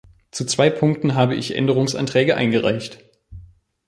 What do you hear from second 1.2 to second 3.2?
ich Änderungsanträge eingereicht.